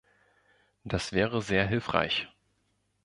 [0.83, 2.27] Das wäre sehr hilfreich.